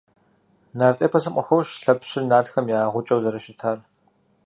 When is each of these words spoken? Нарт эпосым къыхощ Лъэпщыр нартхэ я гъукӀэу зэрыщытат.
Нарт 0.77 0.99
эпосым 1.07 1.33
къыхощ 1.37 1.67
Лъэпщыр 1.83 2.23
нартхэ 2.29 2.59
я 2.79 2.81
гъукӀэу 2.93 3.21
зэрыщытат. 3.23 3.79